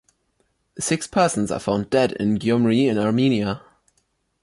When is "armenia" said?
2.97-3.61